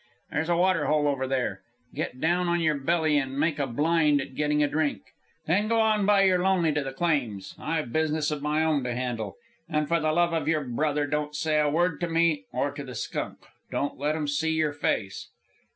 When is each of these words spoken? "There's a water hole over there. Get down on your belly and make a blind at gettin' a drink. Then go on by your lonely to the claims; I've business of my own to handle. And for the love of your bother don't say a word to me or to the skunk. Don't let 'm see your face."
"There's 0.31 0.49
a 0.49 0.57
water 0.57 0.87
hole 0.87 1.07
over 1.07 1.27
there. 1.27 1.61
Get 1.93 2.19
down 2.19 2.47
on 2.47 2.59
your 2.59 2.73
belly 2.73 3.19
and 3.19 3.39
make 3.39 3.59
a 3.59 3.67
blind 3.67 4.19
at 4.19 4.33
gettin' 4.33 4.63
a 4.63 4.67
drink. 4.67 5.03
Then 5.45 5.67
go 5.67 5.79
on 5.79 6.07
by 6.07 6.23
your 6.23 6.41
lonely 6.41 6.73
to 6.73 6.83
the 6.83 6.91
claims; 6.91 7.53
I've 7.59 7.93
business 7.93 8.31
of 8.31 8.41
my 8.41 8.63
own 8.63 8.83
to 8.85 8.95
handle. 8.95 9.35
And 9.69 9.87
for 9.87 9.99
the 9.99 10.11
love 10.11 10.33
of 10.33 10.47
your 10.47 10.63
bother 10.63 11.05
don't 11.05 11.35
say 11.35 11.59
a 11.59 11.69
word 11.69 12.01
to 12.01 12.09
me 12.09 12.45
or 12.51 12.71
to 12.71 12.83
the 12.83 12.95
skunk. 12.95 13.45
Don't 13.69 13.99
let 13.99 14.15
'm 14.15 14.27
see 14.27 14.53
your 14.53 14.73
face." 14.73 15.29